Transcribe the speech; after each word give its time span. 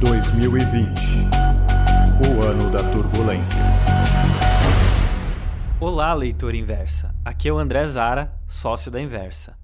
2020 0.00 0.88
O 2.26 2.42
ano 2.42 2.70
da 2.70 2.82
turbulência. 2.90 3.58
Olá, 5.78 6.14
leitor 6.14 6.54
Inversa. 6.54 7.14
Aqui 7.22 7.50
é 7.50 7.52
o 7.52 7.58
André 7.58 7.84
Zara, 7.84 8.32
sócio 8.48 8.90
da 8.90 8.98
Inversa. 8.98 9.58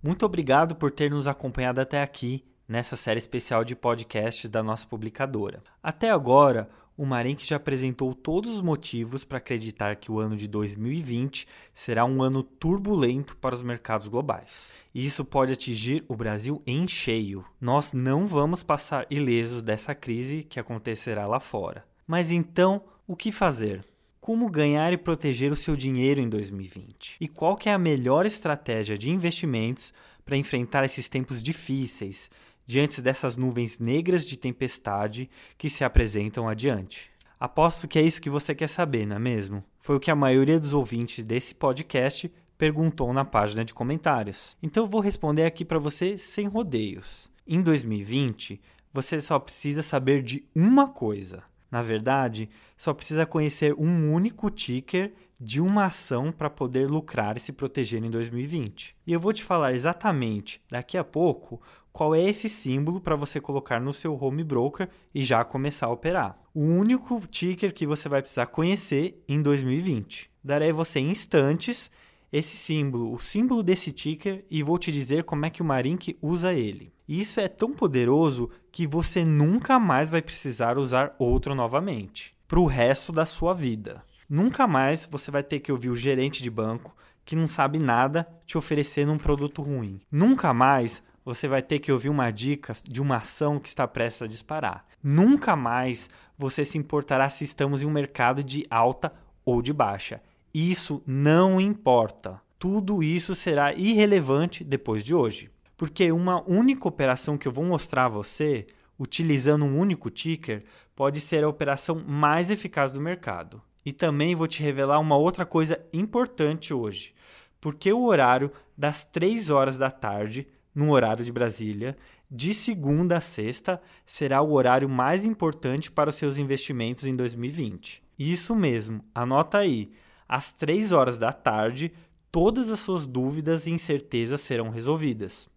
Muito 0.00 0.24
obrigado 0.24 0.76
por 0.76 0.92
ter 0.92 1.10
nos 1.10 1.26
acompanhado 1.26 1.80
até 1.80 2.00
aqui 2.00 2.44
nessa 2.68 2.94
série 2.94 3.18
especial 3.18 3.64
de 3.64 3.74
podcasts 3.74 4.48
da 4.48 4.62
nossa 4.62 4.86
publicadora. 4.86 5.60
Até 5.82 6.08
agora, 6.08 6.68
o 7.00 7.06
Marenque 7.06 7.46
já 7.46 7.56
apresentou 7.56 8.12
todos 8.12 8.50
os 8.56 8.60
motivos 8.60 9.24
para 9.24 9.38
acreditar 9.38 9.96
que 9.96 10.12
o 10.12 10.18
ano 10.18 10.36
de 10.36 10.46
2020 10.46 11.46
será 11.72 12.04
um 12.04 12.22
ano 12.22 12.42
turbulento 12.42 13.38
para 13.38 13.54
os 13.54 13.62
mercados 13.62 14.06
globais. 14.06 14.70
E 14.94 15.06
isso 15.06 15.24
pode 15.24 15.50
atingir 15.50 16.04
o 16.06 16.14
Brasil 16.14 16.62
em 16.66 16.86
cheio. 16.86 17.42
Nós 17.58 17.94
não 17.94 18.26
vamos 18.26 18.62
passar 18.62 19.06
ilesos 19.08 19.62
dessa 19.62 19.94
crise 19.94 20.42
que 20.42 20.60
acontecerá 20.60 21.26
lá 21.26 21.40
fora. 21.40 21.86
Mas 22.06 22.30
então, 22.30 22.82
o 23.06 23.16
que 23.16 23.32
fazer? 23.32 23.82
Como 24.20 24.50
ganhar 24.50 24.92
e 24.92 24.98
proteger 24.98 25.50
o 25.50 25.56
seu 25.56 25.74
dinheiro 25.74 26.20
em 26.20 26.28
2020? 26.28 27.16
E 27.18 27.26
qual 27.26 27.58
é 27.64 27.72
a 27.72 27.78
melhor 27.78 28.26
estratégia 28.26 28.98
de 28.98 29.08
investimentos 29.08 29.94
para 30.22 30.36
enfrentar 30.36 30.84
esses 30.84 31.08
tempos 31.08 31.42
difíceis, 31.42 32.30
diante 32.66 33.02
dessas 33.02 33.36
nuvens 33.36 33.78
negras 33.78 34.26
de 34.26 34.36
tempestade 34.36 35.28
que 35.56 35.70
se 35.70 35.84
apresentam 35.84 36.48
adiante? 36.48 37.10
Aposto 37.38 37.88
que 37.88 37.98
é 37.98 38.02
isso 38.02 38.20
que 38.20 38.28
você 38.28 38.54
quer 38.54 38.68
saber, 38.68 39.06
não 39.06 39.16
é 39.16 39.18
mesmo? 39.18 39.64
Foi 39.78 39.96
o 39.96 40.00
que 40.00 40.10
a 40.10 40.14
maioria 40.14 40.60
dos 40.60 40.74
ouvintes 40.74 41.24
desse 41.24 41.54
podcast 41.54 42.30
perguntou 42.58 43.10
na 43.14 43.24
página 43.24 43.64
de 43.64 43.72
comentários. 43.72 44.56
Então 44.62 44.84
eu 44.84 44.88
vou 44.88 45.00
responder 45.00 45.46
aqui 45.46 45.64
para 45.64 45.78
você 45.78 46.18
sem 46.18 46.46
rodeios. 46.46 47.30
Em 47.46 47.62
2020, 47.62 48.60
você 48.92 49.20
só 49.20 49.38
precisa 49.38 49.82
saber 49.82 50.22
de 50.22 50.44
uma 50.54 50.86
coisa. 50.86 51.42
Na 51.70 51.82
verdade, 51.82 52.48
só 52.76 52.92
precisa 52.92 53.24
conhecer 53.24 53.74
um 53.74 54.12
único 54.12 54.50
ticker 54.50 55.12
de 55.40 55.60
uma 55.60 55.86
ação 55.86 56.30
para 56.30 56.50
poder 56.50 56.90
lucrar 56.90 57.36
e 57.36 57.40
se 57.40 57.52
proteger 57.52 58.04
em 58.04 58.10
2020. 58.10 58.94
E 59.06 59.12
eu 59.12 59.20
vou 59.20 59.32
te 59.32 59.42
falar 59.42 59.72
exatamente 59.72 60.60
daqui 60.68 60.98
a 60.98 61.04
pouco 61.04 61.60
qual 61.92 62.14
é 62.14 62.22
esse 62.22 62.48
símbolo 62.48 63.00
para 63.00 63.16
você 63.16 63.40
colocar 63.40 63.80
no 63.80 63.92
seu 63.92 64.14
home 64.22 64.44
broker 64.44 64.88
e 65.14 65.24
já 65.24 65.42
começar 65.44 65.86
a 65.86 65.92
operar. 65.92 66.38
O 66.54 66.60
único 66.60 67.20
ticker 67.26 67.72
que 67.72 67.86
você 67.86 68.08
vai 68.08 68.20
precisar 68.20 68.46
conhecer 68.46 69.22
em 69.26 69.40
2020. 69.40 70.30
Darei 70.42 70.72
você 70.72 71.00
instantes 71.00 71.90
esse 72.32 72.56
símbolo, 72.56 73.12
o 73.12 73.18
símbolo 73.18 73.62
desse 73.62 73.90
ticker, 73.90 74.44
e 74.48 74.62
vou 74.62 74.78
te 74.78 74.92
dizer 74.92 75.24
como 75.24 75.46
é 75.46 75.50
que 75.50 75.62
o 75.62 75.64
Marink 75.64 76.16
usa 76.22 76.52
ele. 76.52 76.92
Isso 77.10 77.40
é 77.40 77.48
tão 77.48 77.72
poderoso 77.72 78.48
que 78.70 78.86
você 78.86 79.24
nunca 79.24 79.80
mais 79.80 80.10
vai 80.10 80.22
precisar 80.22 80.78
usar 80.78 81.12
outro 81.18 81.56
novamente 81.56 82.36
para 82.46 82.60
o 82.60 82.66
resto 82.66 83.10
da 83.10 83.26
sua 83.26 83.52
vida. 83.52 84.04
Nunca 84.28 84.64
mais 84.64 85.08
você 85.10 85.28
vai 85.28 85.42
ter 85.42 85.58
que 85.58 85.72
ouvir 85.72 85.88
o 85.88 85.96
gerente 85.96 86.40
de 86.40 86.48
banco 86.48 86.94
que 87.24 87.34
não 87.34 87.48
sabe 87.48 87.80
nada 87.80 88.28
te 88.46 88.56
oferecendo 88.56 89.10
um 89.10 89.18
produto 89.18 89.60
ruim. 89.60 90.00
Nunca 90.08 90.54
mais 90.54 91.02
você 91.24 91.48
vai 91.48 91.60
ter 91.62 91.80
que 91.80 91.90
ouvir 91.90 92.10
uma 92.10 92.30
dica 92.30 92.74
de 92.84 93.02
uma 93.02 93.16
ação 93.16 93.58
que 93.58 93.66
está 93.66 93.88
prestes 93.88 94.22
a 94.22 94.28
disparar. 94.28 94.86
Nunca 95.02 95.56
mais 95.56 96.08
você 96.38 96.64
se 96.64 96.78
importará 96.78 97.28
se 97.28 97.42
estamos 97.42 97.82
em 97.82 97.86
um 97.86 97.90
mercado 97.90 98.40
de 98.40 98.64
alta 98.70 99.12
ou 99.44 99.60
de 99.60 99.72
baixa. 99.72 100.22
Isso 100.54 101.02
não 101.04 101.60
importa. 101.60 102.40
Tudo 102.56 103.02
isso 103.02 103.34
será 103.34 103.74
irrelevante 103.74 104.62
depois 104.62 105.04
de 105.04 105.12
hoje. 105.12 105.50
Porque 105.80 106.12
uma 106.12 106.46
única 106.46 106.86
operação 106.86 107.38
que 107.38 107.48
eu 107.48 107.52
vou 107.52 107.64
mostrar 107.64 108.04
a 108.04 108.08
você, 108.10 108.66
utilizando 108.98 109.64
um 109.64 109.78
único 109.78 110.10
ticker, 110.10 110.62
pode 110.94 111.20
ser 111.20 111.42
a 111.42 111.48
operação 111.48 112.04
mais 112.06 112.50
eficaz 112.50 112.92
do 112.92 113.00
mercado. 113.00 113.62
E 113.82 113.90
também 113.90 114.34
vou 114.34 114.46
te 114.46 114.62
revelar 114.62 114.98
uma 114.98 115.16
outra 115.16 115.46
coisa 115.46 115.82
importante 115.90 116.74
hoje. 116.74 117.14
Porque 117.58 117.90
o 117.90 118.04
horário 118.04 118.52
das 118.76 119.04
3 119.04 119.48
horas 119.48 119.78
da 119.78 119.90
tarde, 119.90 120.46
no 120.74 120.92
horário 120.92 121.24
de 121.24 121.32
Brasília, 121.32 121.96
de 122.30 122.52
segunda 122.52 123.16
a 123.16 123.20
sexta, 123.22 123.80
será 124.04 124.42
o 124.42 124.52
horário 124.52 124.86
mais 124.86 125.24
importante 125.24 125.90
para 125.90 126.10
os 126.10 126.16
seus 126.16 126.36
investimentos 126.36 127.06
em 127.06 127.16
2020. 127.16 128.02
Isso 128.18 128.54
mesmo, 128.54 129.02
anota 129.14 129.56
aí 129.56 129.90
às 130.28 130.52
3 130.52 130.92
horas 130.92 131.18
da 131.18 131.32
tarde, 131.32 131.90
todas 132.30 132.68
as 132.68 132.80
suas 132.80 133.06
dúvidas 133.06 133.66
e 133.66 133.70
incertezas 133.70 134.42
serão 134.42 134.68
resolvidas. 134.68 135.48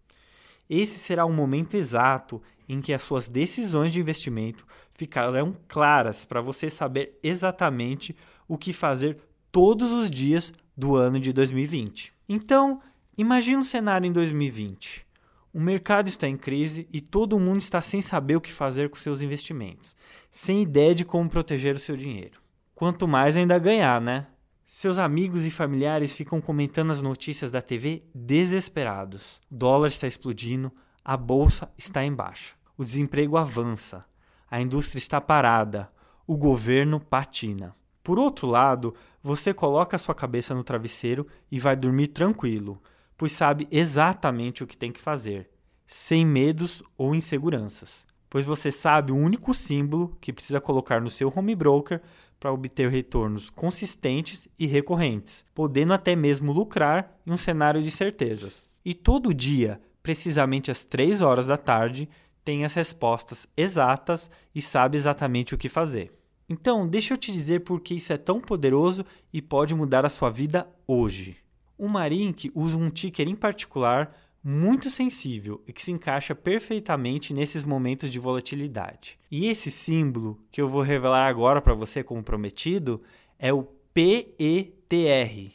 Esse 0.68 0.98
será 0.98 1.24
o 1.24 1.32
momento 1.32 1.76
exato 1.76 2.42
em 2.68 2.80
que 2.80 2.92
as 2.92 3.02
suas 3.02 3.28
decisões 3.28 3.92
de 3.92 4.00
investimento 4.00 4.66
ficarão 4.92 5.56
claras 5.68 6.24
para 6.24 6.40
você 6.40 6.70
saber 6.70 7.18
exatamente 7.22 8.16
o 8.48 8.56
que 8.56 8.72
fazer 8.72 9.18
todos 9.52 9.92
os 9.92 10.10
dias 10.10 10.52
do 10.76 10.96
ano 10.96 11.20
de 11.20 11.32
2020. 11.32 12.12
Então, 12.28 12.80
imagine 13.16 13.58
um 13.58 13.62
cenário 13.62 14.06
em 14.06 14.12
2020. 14.12 15.06
O 15.52 15.60
mercado 15.60 16.08
está 16.08 16.26
em 16.26 16.36
crise 16.36 16.88
e 16.92 17.00
todo 17.00 17.38
mundo 17.38 17.60
está 17.60 17.80
sem 17.80 18.02
saber 18.02 18.36
o 18.36 18.40
que 18.40 18.50
fazer 18.50 18.88
com 18.88 18.96
seus 18.96 19.22
investimentos, 19.22 19.94
sem 20.30 20.62
ideia 20.62 20.94
de 20.94 21.04
como 21.04 21.30
proteger 21.30 21.76
o 21.76 21.78
seu 21.78 21.96
dinheiro. 21.96 22.40
Quanto 22.74 23.06
mais 23.06 23.36
ainda 23.36 23.56
ganhar, 23.58 24.00
né? 24.00 24.26
Seus 24.66 24.98
amigos 24.98 25.44
e 25.44 25.50
familiares 25.50 26.14
ficam 26.14 26.40
comentando 26.40 26.90
as 26.90 27.02
notícias 27.02 27.50
da 27.50 27.60
TV 27.60 28.02
desesperados. 28.14 29.40
O 29.50 29.54
dólar 29.54 29.88
está 29.88 30.06
explodindo, 30.06 30.72
a 31.04 31.16
bolsa 31.16 31.70
está 31.76 32.02
em 32.02 32.12
baixa, 32.12 32.54
o 32.76 32.82
desemprego 32.82 33.36
avança, 33.36 34.04
a 34.50 34.60
indústria 34.60 34.98
está 34.98 35.20
parada, 35.20 35.92
o 36.26 36.36
governo 36.36 36.98
patina. 36.98 37.76
Por 38.02 38.18
outro 38.18 38.48
lado, 38.48 38.94
você 39.22 39.52
coloca 39.52 39.98
sua 39.98 40.14
cabeça 40.14 40.54
no 40.54 40.64
travesseiro 40.64 41.26
e 41.50 41.60
vai 41.60 41.76
dormir 41.76 42.08
tranquilo, 42.08 42.82
pois 43.16 43.32
sabe 43.32 43.68
exatamente 43.70 44.64
o 44.64 44.66
que 44.66 44.76
tem 44.76 44.90
que 44.90 45.00
fazer, 45.00 45.50
sem 45.86 46.24
medos 46.24 46.82
ou 46.96 47.14
inseguranças. 47.14 48.04
Pois 48.28 48.44
você 48.44 48.72
sabe 48.72 49.12
o 49.12 49.16
único 49.16 49.54
símbolo 49.54 50.16
que 50.20 50.32
precisa 50.32 50.60
colocar 50.60 51.00
no 51.00 51.08
seu 51.08 51.32
home 51.34 51.54
broker 51.54 52.02
para 52.38 52.52
obter 52.52 52.90
retornos 52.90 53.50
consistentes 53.50 54.48
e 54.58 54.66
recorrentes, 54.66 55.44
podendo 55.54 55.94
até 55.94 56.14
mesmo 56.14 56.52
lucrar 56.52 57.18
em 57.26 57.32
um 57.32 57.36
cenário 57.36 57.82
de 57.82 57.90
certezas. 57.90 58.68
E 58.84 58.92
todo 58.92 59.32
dia, 59.32 59.80
precisamente 60.02 60.70
às 60.70 60.84
3 60.84 61.22
horas 61.22 61.46
da 61.46 61.56
tarde, 61.56 62.08
tem 62.44 62.64
as 62.64 62.74
respostas 62.74 63.46
exatas 63.56 64.30
e 64.54 64.60
sabe 64.60 64.98
exatamente 64.98 65.54
o 65.54 65.58
que 65.58 65.68
fazer. 65.68 66.12
Então, 66.48 66.86
deixa 66.86 67.14
eu 67.14 67.18
te 67.18 67.32
dizer 67.32 67.60
por 67.60 67.80
que 67.80 67.94
isso 67.94 68.12
é 68.12 68.18
tão 68.18 68.40
poderoso 68.40 69.04
e 69.32 69.40
pode 69.40 69.74
mudar 69.74 70.04
a 70.04 70.10
sua 70.10 70.30
vida 70.30 70.68
hoje. 70.86 71.38
O 71.78 71.88
Marink 71.88 72.52
usa 72.54 72.76
um 72.76 72.90
ticker 72.90 73.26
em 73.26 73.34
particular 73.34 74.14
muito 74.46 74.90
sensível 74.90 75.62
e 75.66 75.72
que 75.72 75.82
se 75.82 75.90
encaixa 75.90 76.34
perfeitamente 76.34 77.32
nesses 77.32 77.64
momentos 77.64 78.10
de 78.10 78.18
volatilidade. 78.18 79.18
E 79.30 79.48
esse 79.48 79.70
símbolo 79.70 80.38
que 80.50 80.60
eu 80.60 80.68
vou 80.68 80.82
revelar 80.82 81.26
agora 81.26 81.62
para 81.62 81.72
você 81.72 82.04
como 82.04 82.22
prometido 82.22 83.00
é 83.38 83.50
o 83.54 83.62
PETR. 83.94 85.50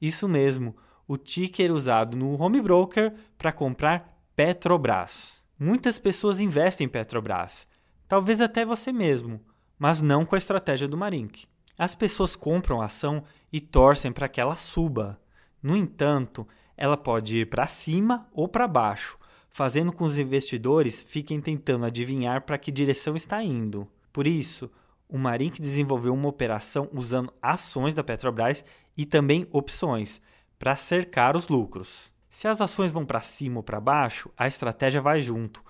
Isso 0.00 0.26
mesmo, 0.26 0.74
o 1.06 1.18
ticker 1.18 1.70
usado 1.70 2.16
no 2.16 2.40
home 2.40 2.62
broker 2.62 3.12
para 3.36 3.52
comprar 3.52 4.18
Petrobras. 4.34 5.42
Muitas 5.58 5.98
pessoas 5.98 6.40
investem 6.40 6.86
em 6.86 6.88
Petrobras, 6.88 7.68
talvez 8.08 8.40
até 8.40 8.64
você 8.64 8.90
mesmo, 8.90 9.40
mas 9.78 10.00
não 10.00 10.24
com 10.24 10.34
a 10.34 10.38
estratégia 10.38 10.88
do 10.88 10.96
Marink. 10.96 11.44
As 11.78 11.94
pessoas 11.94 12.34
compram 12.34 12.80
a 12.80 12.86
ação 12.86 13.24
e 13.52 13.60
torcem 13.60 14.10
para 14.10 14.28
que 14.28 14.40
ela 14.40 14.56
suba. 14.56 15.20
No 15.62 15.76
entanto, 15.76 16.48
ela 16.76 16.96
pode 16.96 17.38
ir 17.40 17.46
para 17.48 17.66
cima 17.66 18.28
ou 18.32 18.48
para 18.48 18.68
baixo, 18.68 19.18
fazendo 19.50 19.92
com 19.92 19.98
que 19.98 20.04
os 20.04 20.18
investidores 20.18 21.04
fiquem 21.06 21.40
tentando 21.40 21.84
adivinhar 21.84 22.42
para 22.42 22.58
que 22.58 22.72
direção 22.72 23.14
está 23.14 23.42
indo. 23.42 23.86
Por 24.12 24.26
isso, 24.26 24.70
o 25.08 25.18
Marink 25.18 25.60
desenvolveu 25.60 26.14
uma 26.14 26.28
operação 26.28 26.88
usando 26.92 27.32
ações 27.40 27.94
da 27.94 28.02
Petrobras 28.02 28.64
e 28.96 29.04
também 29.04 29.46
opções 29.50 30.20
para 30.58 30.74
cercar 30.76 31.36
os 31.36 31.48
lucros. 31.48 32.10
Se 32.30 32.48
as 32.48 32.62
ações 32.62 32.90
vão 32.90 33.04
para 33.04 33.20
cima 33.20 33.58
ou 33.58 33.62
para 33.62 33.78
baixo, 33.78 34.30
a 34.38 34.48
estratégia 34.48 35.02
vai 35.02 35.20
junto, 35.20 35.62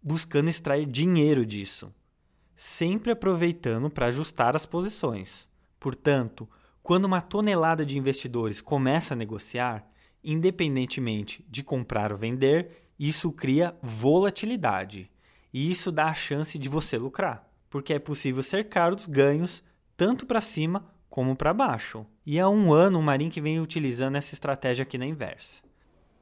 buscando 0.00 0.48
extrair 0.48 0.86
dinheiro 0.86 1.44
disso, 1.44 1.92
sempre 2.56 3.10
aproveitando 3.10 3.90
para 3.90 4.06
ajustar 4.06 4.54
as 4.54 4.64
posições. 4.64 5.48
Portanto, 5.80 6.48
quando 6.82 7.06
uma 7.06 7.20
tonelada 7.20 7.84
de 7.84 7.98
investidores 7.98 8.60
começa 8.60 9.14
a 9.14 9.16
negociar, 9.16 9.84
independentemente 10.24 11.44
de 11.48 11.62
comprar 11.62 12.10
ou 12.12 12.18
vender, 12.18 12.88
isso 12.98 13.30
cria 13.30 13.76
volatilidade. 13.82 15.10
E 15.52 15.70
isso 15.70 15.92
dá 15.92 16.06
a 16.06 16.14
chance 16.14 16.58
de 16.58 16.68
você 16.68 16.98
lucrar, 16.98 17.48
porque 17.68 17.92
é 17.92 17.98
possível 17.98 18.42
cercar 18.42 18.92
os 18.92 19.06
ganhos 19.06 19.62
tanto 19.96 20.26
para 20.26 20.40
cima 20.40 20.84
como 21.08 21.36
para 21.36 21.54
baixo. 21.54 22.04
E 22.26 22.40
há 22.40 22.48
um 22.48 22.72
ano 22.72 22.98
o 22.98 23.02
Marink 23.02 23.40
vem 23.40 23.60
utilizando 23.60 24.16
essa 24.16 24.34
estratégia 24.34 24.82
aqui 24.82 24.98
na 24.98 25.06
inversa. 25.06 25.62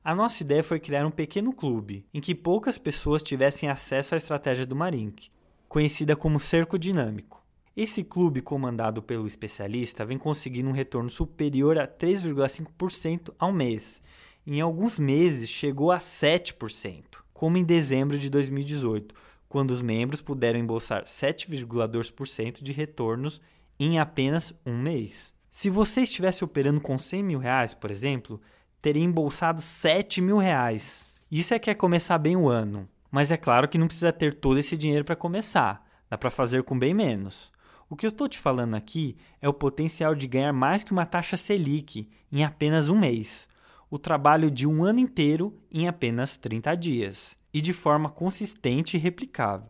A 0.05 0.15
nossa 0.15 0.43
ideia 0.43 0.63
foi 0.63 0.81
criar 0.81 1.07
um 1.07 1.11
pequeno 1.11 1.53
clube 1.53 2.05
em 2.13 2.21
que 2.21 2.35
poucas 2.35 2.77
pessoas 2.77 3.23
tivessem 3.23 3.69
acesso 3.69 4.15
à 4.15 4.19
estratégia 4.19 4.67
do 4.67 4.77
Marink. 4.77 5.31
conhecida 5.69 6.15
como 6.15 6.39
cerco 6.39 6.79
dinâmico. 6.79 7.42
Esse 7.75 8.05
clube, 8.05 8.43
comandado 8.43 9.03
pelo 9.03 9.27
especialista, 9.27 10.05
vem 10.05 10.19
conseguindo 10.19 10.69
um 10.69 10.75
retorno 10.75 11.09
superior 11.09 11.79
a 11.79 11.87
3,5% 11.87 13.33
ao 13.39 13.51
mês. 13.51 14.03
Em 14.47 14.61
alguns 14.61 14.99
meses 14.99 15.49
chegou 15.49 15.91
a 15.91 15.99
7%, 15.99 17.23
como 17.33 17.57
em 17.57 17.65
dezembro 17.65 18.19
de 18.19 18.29
2018, 18.29 19.15
quando 19.49 19.71
os 19.71 19.81
membros 19.81 20.21
puderam 20.21 20.61
embolsar 20.61 21.05
7,2% 21.05 22.63
de 22.63 22.73
retornos 22.73 23.41
em 23.81 23.99
apenas 23.99 24.55
um 24.67 24.77
mês. 24.77 25.33
Se 25.51 25.71
você 25.71 26.03
estivesse 26.03 26.45
operando 26.45 26.81
com 26.81 26.99
100 26.99 27.23
mil 27.23 27.39
reais, 27.39 27.73
por 27.73 27.91
exemplo, 27.91 28.41
teria 28.83 29.03
embolsado 29.03 29.63
7 29.63 30.21
mil 30.21 30.37
reais. 30.37 31.15
Isso 31.31 31.55
é 31.55 31.59
que 31.59 31.71
é 31.71 31.75
começar 31.75 32.19
bem 32.19 32.37
o 32.37 32.49
ano. 32.49 32.87
Mas 33.11 33.31
é 33.31 33.37
claro 33.37 33.69
que 33.69 33.79
não 33.79 33.87
precisa 33.87 34.13
ter 34.13 34.35
todo 34.35 34.59
esse 34.59 34.77
dinheiro 34.77 35.05
para 35.05 35.17
começar. 35.17 35.87
Dá 36.11 36.19
para 36.19 36.31
fazer 36.31 36.63
com 36.63 36.79
bem 36.79 36.93
menos. 36.93 37.53
O 37.93 37.95
que 37.95 38.07
eu 38.07 38.09
estou 38.09 38.27
te 38.27 38.39
falando 38.39 38.75
aqui 38.75 39.19
é 39.39 39.47
o 39.47 39.53
potencial 39.53 40.15
de 40.15 40.27
ganhar 40.27 40.51
mais 40.51 40.83
que 40.83 40.93
uma 40.93 41.05
taxa 41.05 41.37
Selic 41.37 42.09
em 42.33 42.43
apenas 42.43 42.89
um 42.89 42.99
mês. 42.99 43.47
O 43.91 43.99
trabalho 43.99 44.51
de 44.51 44.67
um 44.67 44.83
ano 44.83 44.99
inteiro 44.99 45.61
em 45.71 45.87
apenas 45.87 46.39
30 46.39 46.75
dias. 46.75 47.37
E 47.53 47.61
de 47.61 47.75
forma 47.75 48.09
consistente 48.09 48.97
e 48.97 48.99
replicável, 48.99 49.69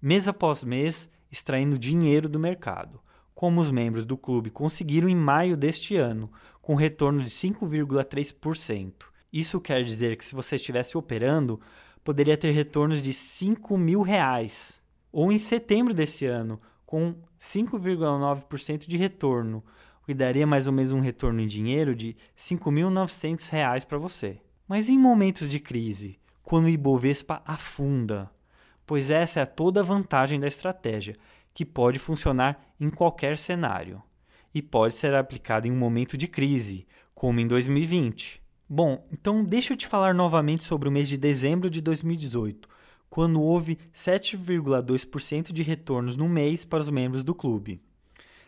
mês 0.00 0.28
após 0.28 0.62
mês, 0.62 1.08
extraindo 1.28 1.76
dinheiro 1.76 2.28
do 2.28 2.38
mercado 2.38 3.00
como 3.34 3.60
os 3.60 3.72
membros 3.72 4.06
do 4.06 4.16
clube 4.16 4.48
conseguiram 4.48 5.08
em 5.08 5.16
maio 5.16 5.56
deste 5.56 5.96
ano, 5.96 6.30
com 6.62 6.76
retorno 6.76 7.20
de 7.20 7.30
5,3%. 7.30 8.92
Isso 9.32 9.60
quer 9.60 9.82
dizer 9.82 10.16
que 10.16 10.24
se 10.24 10.36
você 10.36 10.54
estivesse 10.54 10.96
operando, 10.96 11.60
poderia 12.04 12.36
ter 12.36 12.52
retornos 12.52 13.02
de 13.02 13.12
5 13.12 13.76
mil 13.76 14.02
reais. 14.02 14.80
Ou 15.10 15.32
em 15.32 15.38
setembro 15.38 15.92
desse 15.92 16.26
ano, 16.26 16.60
com 16.86 17.16
5,9% 17.46 18.86
de 18.86 18.96
retorno, 18.96 19.62
o 20.02 20.06
que 20.06 20.14
daria 20.14 20.46
mais 20.46 20.66
ou 20.66 20.72
menos 20.72 20.92
um 20.92 21.00
retorno 21.00 21.40
em 21.40 21.46
dinheiro 21.46 21.94
de 21.94 22.08
R$ 22.08 22.16
5.900 22.36 23.86
para 23.86 23.98
você. 23.98 24.40
Mas 24.66 24.88
em 24.88 24.98
momentos 24.98 25.48
de 25.48 25.60
crise, 25.60 26.18
quando 26.42 26.64
o 26.64 26.68
Ibovespa 26.68 27.42
afunda, 27.44 28.30
pois 28.84 29.10
essa 29.10 29.40
é 29.40 29.46
toda 29.46 29.80
a 29.80 29.84
vantagem 29.84 30.40
da 30.40 30.48
estratégia, 30.48 31.16
que 31.54 31.64
pode 31.64 31.98
funcionar 31.98 32.60
em 32.78 32.90
qualquer 32.90 33.38
cenário 33.38 34.02
e 34.54 34.60
pode 34.60 34.94
ser 34.94 35.14
aplicado 35.14 35.66
em 35.66 35.70
um 35.70 35.76
momento 35.76 36.16
de 36.16 36.26
crise, 36.26 36.86
como 37.14 37.40
em 37.40 37.46
2020. 37.46 38.42
Bom, 38.68 39.06
então 39.12 39.44
deixa 39.44 39.72
eu 39.72 39.76
te 39.76 39.86
falar 39.86 40.14
novamente 40.14 40.64
sobre 40.64 40.88
o 40.88 40.92
mês 40.92 41.08
de 41.08 41.16
dezembro 41.16 41.70
de 41.70 41.80
2018, 41.80 42.68
quando 43.08 43.40
houve 43.40 43.78
7,2% 43.94 45.52
de 45.52 45.62
retornos 45.62 46.16
no 46.16 46.28
mês 46.28 46.64
para 46.64 46.80
os 46.80 46.90
membros 46.90 47.22
do 47.22 47.34
clube. 47.34 47.80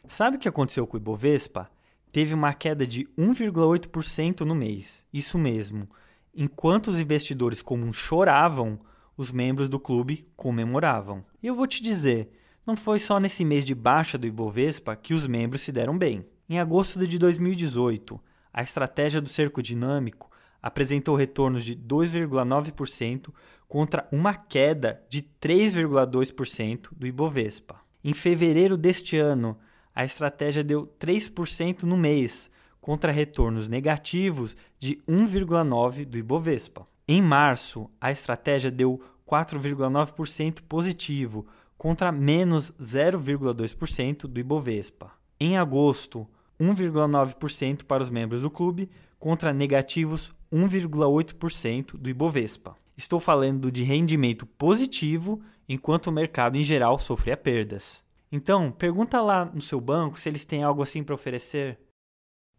Sabe 0.07 0.37
o 0.37 0.41
que 0.41 0.49
aconteceu 0.49 0.87
com 0.87 0.97
o 0.97 1.01
Ibovespa? 1.01 1.71
Teve 2.11 2.35
uma 2.35 2.55
queda 2.55 2.87
de 2.87 3.05
1,8% 3.19 4.41
no 4.41 4.55
mês. 4.55 5.05
Isso 5.13 5.39
mesmo. 5.39 5.89
Enquanto 6.35 6.89
os 6.89 6.99
investidores 6.99 7.63
comuns 7.63 7.97
choravam, 7.97 8.79
os 9.17 9.33
membros 9.33 9.69
do 9.69 9.79
clube 9.79 10.27
comemoravam. 10.37 11.25
E 11.43 11.47
eu 11.47 11.55
vou 11.55 11.67
te 11.67 11.83
dizer, 11.83 12.31
não 12.67 12.77
foi 12.77 12.99
só 12.99 13.19
nesse 13.19 13.45
mês 13.45 13.67
de 13.67 13.75
baixa 13.75 14.17
do 14.17 14.27
Ibovespa 14.27 14.95
que 14.95 15.13
os 15.13 15.27
membros 15.27 15.63
se 15.63 15.73
deram 15.73 15.99
bem. 15.99 16.25
Em 16.49 16.59
agosto 16.59 17.07
de 17.07 17.19
2018, 17.19 18.19
a 18.53 18.63
estratégia 18.63 19.21
do 19.21 19.29
cerco 19.29 19.63
dinâmico 19.63 20.28
apresentou 20.63 21.15
retornos 21.15 21.65
de 21.65 21.77
2,9% 21.77 23.33
contra 23.69 24.09
uma 24.11 24.35
queda 24.35 25.03
de 25.09 25.23
3,2% 25.41 26.89
do 26.97 27.07
Ibovespa. 27.07 27.81
Em 28.03 28.15
fevereiro 28.15 28.77
deste 28.77 29.17
ano, 29.17 29.59
a 29.95 30.05
estratégia 30.05 30.65
deu 30.65 30.87
3% 30.99 31.83
no 31.83 31.97
mês, 31.97 32.51
contra 32.81 33.13
retornos 33.13 33.69
negativos 33.69 34.57
de 34.79 34.97
1,9% 35.09 36.07
do 36.07 36.17
Ibovespa. 36.17 36.87
Em 37.07 37.21
março, 37.21 37.91
a 38.01 38.11
estratégia 38.11 38.71
deu 38.71 39.01
4,9% 39.27 40.63
positivo, 40.63 41.47
contra 41.77 42.11
menos 42.11 42.73
0,2% 42.81 44.27
do 44.27 44.41
Ibovespa. 44.41 45.13
Em 45.39 45.59
agosto, 45.59 46.27
1,9% 46.59 47.85
para 47.85 48.03
os 48.03 48.11
membros 48.11 48.43
do 48.43 48.51
clube, 48.51 48.89
contra 49.19 49.53
negativos 49.53 50.33
1,8% 50.53 51.97
do 51.97 52.11
Ibovespa. 52.11 52.77
Estou 52.97 53.21
falando 53.21 53.71
de 53.71 53.83
rendimento 53.83 54.45
positivo, 54.45 55.41
enquanto 55.69 56.09
o 56.09 56.13
mercado 56.13 56.57
em 56.57 56.65
geral 56.65 56.99
sofria 56.99 57.37
perdas. 57.37 58.03
Então, 58.31 58.71
pergunta 58.71 59.21
lá 59.21 59.45
no 59.45 59.63
seu 59.63 59.81
banco 59.81 60.19
se 60.19 60.29
eles 60.29 60.45
têm 60.45 60.63
algo 60.63 60.83
assim 60.83 61.03
para 61.03 61.15
oferecer. 61.15 61.79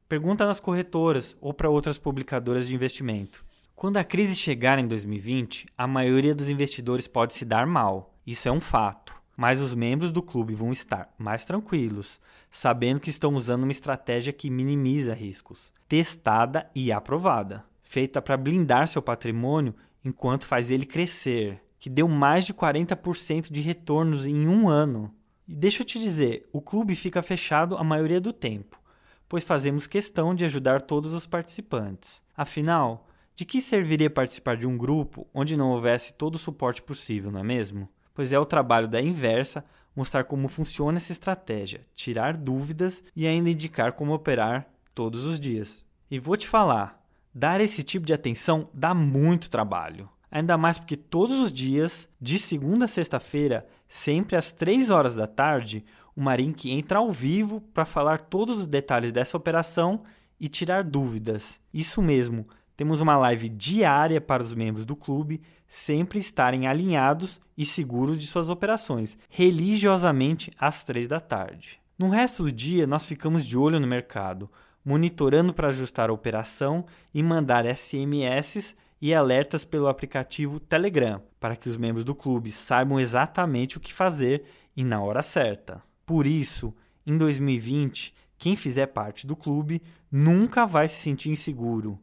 Pergunta 0.07 0.45
nas 0.45 0.59
corretoras 0.59 1.35
ou 1.39 1.53
para 1.53 1.69
outras 1.69 1.97
publicadoras 1.97 2.67
de 2.67 2.75
investimento. 2.75 3.45
Quando 3.75 3.97
a 3.97 4.03
crise 4.03 4.35
chegar 4.35 4.79
em 4.79 4.87
2020, 4.87 5.67
a 5.77 5.87
maioria 5.87 6.33
dos 6.33 6.49
investidores 6.49 7.07
pode 7.07 7.33
se 7.33 7.45
dar 7.45 7.67
mal. 7.67 8.15
Isso 8.25 8.47
é 8.47 8.51
um 8.51 8.59
fato. 8.59 9.13
Mas 9.37 9.61
os 9.61 9.73
membros 9.73 10.11
do 10.11 10.21
clube 10.21 10.53
vão 10.53 10.71
estar 10.71 11.13
mais 11.17 11.45
tranquilos, 11.45 12.19
sabendo 12.51 12.99
que 12.99 13.09
estão 13.09 13.35
usando 13.35 13.63
uma 13.63 13.71
estratégia 13.71 14.33
que 14.33 14.49
minimiza 14.49 15.13
riscos, 15.13 15.71
testada 15.87 16.69
e 16.75 16.91
aprovada, 16.91 17.63
feita 17.89 18.21
para 18.21 18.37
blindar 18.37 18.87
seu 18.87 19.01
patrimônio 19.01 19.75
enquanto 20.05 20.45
faz 20.45 20.71
ele 20.71 20.85
crescer, 20.85 21.61
que 21.77 21.89
deu 21.89 22.07
mais 22.07 22.45
de 22.45 22.53
40% 22.53 23.51
de 23.51 23.59
retornos 23.59 24.25
em 24.25 24.47
um 24.47 24.69
ano. 24.69 25.13
E 25.45 25.53
deixa 25.53 25.81
eu 25.81 25.85
te 25.85 25.99
dizer, 25.99 26.47
o 26.53 26.61
clube 26.61 26.95
fica 26.95 27.21
fechado 27.21 27.75
a 27.75 27.83
maioria 27.83 28.21
do 28.21 28.31
tempo, 28.31 28.79
pois 29.27 29.43
fazemos 29.43 29.87
questão 29.87 30.33
de 30.33 30.45
ajudar 30.45 30.81
todos 30.81 31.11
os 31.11 31.27
participantes. 31.27 32.21
Afinal, 32.37 33.07
de 33.35 33.43
que 33.43 33.59
serviria 33.61 34.09
participar 34.09 34.55
de 34.55 34.67
um 34.67 34.77
grupo 34.77 35.27
onde 35.33 35.57
não 35.57 35.71
houvesse 35.71 36.13
todo 36.13 36.35
o 36.35 36.39
suporte 36.39 36.81
possível, 36.81 37.29
não 37.31 37.39
é 37.39 37.43
mesmo? 37.43 37.89
pois 38.19 38.33
é 38.33 38.37
o 38.37 38.45
trabalho 38.45 38.85
da 38.85 39.01
inversa 39.01 39.63
mostrar 39.95 40.25
como 40.25 40.49
funciona 40.49 40.97
essa 40.97 41.13
estratégia, 41.13 41.87
tirar 41.95 42.35
dúvidas 42.35 43.01
e 43.15 43.25
ainda 43.25 43.49
indicar 43.49 43.93
como 43.93 44.13
operar 44.13 44.67
todos 44.93 45.23
os 45.23 45.39
dias. 45.39 45.85
E 46.11 46.19
vou 46.19 46.35
te 46.35 46.45
falar, 46.45 47.01
dar 47.33 47.61
esse 47.61 47.83
tipo 47.83 48.05
de 48.05 48.13
atenção 48.13 48.69
dá 48.73 48.93
muito 48.93 49.49
trabalho. 49.49 50.09
Ainda 50.31 50.57
mais 50.57 50.77
porque 50.77 50.95
todos 50.95 51.39
os 51.39 51.51
dias, 51.51 52.07
de 52.21 52.37
segunda 52.37 52.85
a 52.85 52.87
sexta-feira, 52.87 53.67
sempre 53.87 54.35
às 54.35 54.51
3 54.51 54.89
horas 54.89 55.15
da 55.15 55.25
tarde, 55.25 55.83
o 56.15 56.21
Marink 56.21 56.69
entra 56.69 56.99
ao 56.99 57.11
vivo 57.11 57.61
para 57.73 57.85
falar 57.85 58.19
todos 58.19 58.57
os 58.57 58.67
detalhes 58.67 59.11
dessa 59.11 59.37
operação 59.37 60.03
e 60.39 60.47
tirar 60.47 60.83
dúvidas. 60.83 61.59
Isso 61.73 62.01
mesmo, 62.01 62.45
temos 62.75 63.01
uma 63.01 63.17
live 63.17 63.49
diária 63.49 64.21
para 64.21 64.43
os 64.43 64.53
membros 64.53 64.85
do 64.85 64.95
clube 64.95 65.41
sempre 65.67 66.17
estarem 66.19 66.65
alinhados 66.65 67.39
e 67.57 67.65
seguros 67.65 68.17
de 68.17 68.25
suas 68.25 68.49
operações, 68.49 69.17
religiosamente 69.29 70.51
às 70.57 70.83
três 70.83 71.07
da 71.07 71.19
tarde. 71.19 71.79
No 71.97 72.09
resto 72.09 72.43
do 72.43 72.51
dia, 72.51 72.87
nós 72.87 73.05
ficamos 73.05 73.45
de 73.45 73.57
olho 73.57 73.79
no 73.79 73.85
mercado, 73.85 74.49
monitorando 74.83 75.53
para 75.53 75.69
ajustar 75.69 76.09
a 76.09 76.13
operação 76.13 76.85
e 77.13 77.21
mandar 77.21 77.65
SMS 77.65 78.75
e 79.01 79.13
alertas 79.13 79.63
pelo 79.63 79.87
aplicativo 79.87 80.59
Telegram, 80.59 81.21
para 81.39 81.55
que 81.55 81.69
os 81.69 81.77
membros 81.77 82.03
do 82.03 82.15
clube 82.15 82.51
saibam 82.51 82.99
exatamente 82.99 83.77
o 83.77 83.79
que 83.79 83.93
fazer 83.93 84.43
e 84.75 84.83
na 84.83 85.01
hora 85.01 85.21
certa. 85.21 85.81
Por 86.05 86.25
isso, 86.27 86.73
em 87.05 87.17
2020, 87.17 88.13
quem 88.37 88.55
fizer 88.55 88.87
parte 88.87 89.25
do 89.25 89.35
clube 89.35 89.81
nunca 90.11 90.65
vai 90.65 90.89
se 90.89 91.01
sentir 91.01 91.29
inseguro 91.29 91.99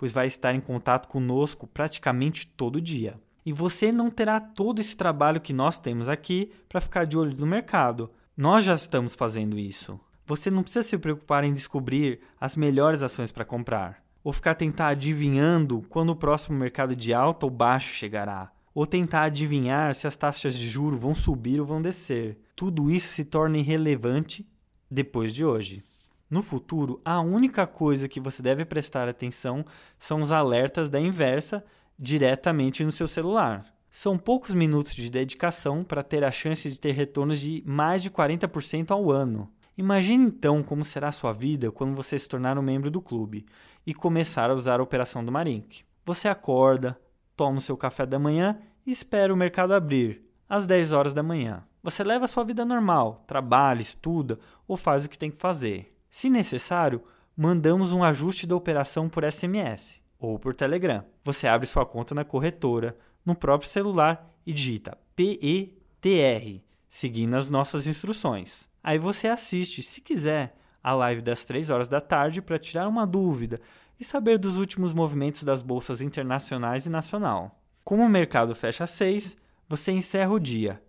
pois 0.00 0.12
vai 0.12 0.26
estar 0.26 0.54
em 0.54 0.60
contato 0.62 1.08
conosco 1.08 1.66
praticamente 1.66 2.46
todo 2.46 2.80
dia. 2.80 3.20
E 3.44 3.52
você 3.52 3.92
não 3.92 4.08
terá 4.08 4.40
todo 4.40 4.80
esse 4.80 4.96
trabalho 4.96 5.42
que 5.42 5.52
nós 5.52 5.78
temos 5.78 6.08
aqui 6.08 6.50
para 6.70 6.80
ficar 6.80 7.04
de 7.04 7.18
olho 7.18 7.36
no 7.36 7.46
mercado. 7.46 8.10
Nós 8.34 8.64
já 8.64 8.74
estamos 8.74 9.14
fazendo 9.14 9.58
isso. 9.58 10.00
Você 10.30 10.48
não 10.48 10.62
precisa 10.62 10.84
se 10.84 10.96
preocupar 10.96 11.42
em 11.42 11.52
descobrir 11.52 12.20
as 12.40 12.54
melhores 12.54 13.02
ações 13.02 13.32
para 13.32 13.44
comprar, 13.44 14.00
ou 14.22 14.32
ficar 14.32 14.54
tentar 14.54 14.86
adivinhando 14.86 15.82
quando 15.88 16.10
o 16.10 16.14
próximo 16.14 16.56
mercado 16.56 16.94
de 16.94 17.12
alta 17.12 17.46
ou 17.46 17.50
baixa 17.50 17.92
chegará, 17.92 18.52
ou 18.72 18.86
tentar 18.86 19.24
adivinhar 19.24 19.92
se 19.92 20.06
as 20.06 20.16
taxas 20.16 20.54
de 20.54 20.68
juro 20.68 20.96
vão 20.96 21.16
subir 21.16 21.58
ou 21.58 21.66
vão 21.66 21.82
descer. 21.82 22.38
Tudo 22.54 22.92
isso 22.92 23.08
se 23.08 23.24
torna 23.24 23.58
irrelevante 23.58 24.48
depois 24.88 25.34
de 25.34 25.44
hoje. 25.44 25.82
No 26.30 26.42
futuro, 26.42 27.00
a 27.04 27.20
única 27.20 27.66
coisa 27.66 28.06
que 28.06 28.20
você 28.20 28.40
deve 28.40 28.64
prestar 28.64 29.08
atenção 29.08 29.64
são 29.98 30.20
os 30.20 30.30
alertas 30.30 30.88
da 30.88 31.00
inversa 31.00 31.64
diretamente 31.98 32.84
no 32.84 32.92
seu 32.92 33.08
celular. 33.08 33.64
São 33.90 34.16
poucos 34.16 34.54
minutos 34.54 34.94
de 34.94 35.10
dedicação 35.10 35.82
para 35.82 36.04
ter 36.04 36.22
a 36.22 36.30
chance 36.30 36.70
de 36.70 36.78
ter 36.78 36.92
retornos 36.92 37.40
de 37.40 37.64
mais 37.66 38.00
de 38.00 38.12
40% 38.12 38.92
ao 38.92 39.10
ano. 39.10 39.50
Imagine 39.80 40.26
então 40.26 40.62
como 40.62 40.84
será 40.84 41.10
sua 41.10 41.32
vida 41.32 41.72
quando 41.72 41.96
você 41.96 42.18
se 42.18 42.28
tornar 42.28 42.58
um 42.58 42.62
membro 42.62 42.90
do 42.90 43.00
clube 43.00 43.46
e 43.86 43.94
começar 43.94 44.50
a 44.50 44.52
usar 44.52 44.78
a 44.78 44.82
operação 44.82 45.24
do 45.24 45.32
Marink. 45.32 45.84
Você 46.04 46.28
acorda, 46.28 47.00
toma 47.34 47.56
o 47.56 47.62
seu 47.62 47.78
café 47.78 48.04
da 48.04 48.18
manhã 48.18 48.60
e 48.84 48.92
espera 48.92 49.32
o 49.32 49.36
mercado 49.38 49.72
abrir, 49.72 50.22
às 50.46 50.66
10 50.66 50.92
horas 50.92 51.14
da 51.14 51.22
manhã. 51.22 51.64
você 51.82 52.04
leva 52.04 52.26
a 52.26 52.28
sua 52.28 52.44
vida 52.44 52.62
normal, 52.62 53.24
trabalha, 53.26 53.80
estuda 53.80 54.38
ou 54.68 54.76
faz 54.76 55.06
o 55.06 55.08
que 55.08 55.18
tem 55.18 55.30
que 55.30 55.38
fazer. 55.38 55.96
Se 56.10 56.28
necessário, 56.28 57.02
mandamos 57.34 57.94
um 57.94 58.04
ajuste 58.04 58.46
da 58.46 58.54
operação 58.54 59.08
por 59.08 59.24
SMS 59.24 59.98
ou 60.18 60.38
por 60.38 60.54
Telegram. 60.54 61.06
Você 61.24 61.48
abre 61.48 61.66
sua 61.66 61.86
conta 61.86 62.14
na 62.14 62.22
corretora, 62.22 62.98
no 63.24 63.34
próprio 63.34 63.70
celular 63.70 64.30
e 64.44 64.52
digita 64.52 64.98
PETR, 65.16 66.60
seguindo 66.86 67.34
as 67.34 67.48
nossas 67.48 67.86
instruções. 67.86 68.68
Aí 68.82 68.98
você 68.98 69.28
assiste, 69.28 69.82
se 69.82 70.00
quiser, 70.00 70.56
a 70.82 70.94
live 70.94 71.22
das 71.22 71.44
3 71.44 71.70
horas 71.70 71.88
da 71.88 72.00
tarde 72.00 72.40
para 72.40 72.58
tirar 72.58 72.88
uma 72.88 73.06
dúvida 73.06 73.60
e 73.98 74.04
saber 74.04 74.38
dos 74.38 74.56
últimos 74.56 74.94
movimentos 74.94 75.44
das 75.44 75.62
bolsas 75.62 76.00
internacionais 76.00 76.86
e 76.86 76.90
nacional. 76.90 77.60
Como 77.84 78.02
o 78.02 78.08
mercado 78.08 78.54
fecha 78.54 78.84
às 78.84 78.90
6, 78.90 79.36
você 79.68 79.92
encerra 79.92 80.32
o 80.32 80.40
dia. 80.40 80.82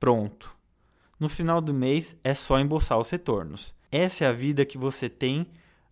Pronto. 0.00 0.56
No 1.18 1.28
final 1.28 1.60
do 1.60 1.72
mês 1.72 2.16
é 2.22 2.34
só 2.34 2.58
embolsar 2.58 2.98
os 2.98 3.08
retornos. 3.08 3.74
Essa 3.90 4.24
é 4.24 4.28
a 4.28 4.32
vida 4.32 4.66
que 4.66 4.76
você 4.76 5.08
tem 5.08 5.46